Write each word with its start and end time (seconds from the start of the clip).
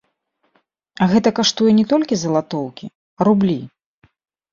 А 1.05 1.07
гэта 1.11 1.29
каштуе 1.39 1.71
не 1.79 1.83
толькі 1.91 2.17
залатоўкі, 2.21 2.85
а 3.19 3.29
рублі. 3.29 3.59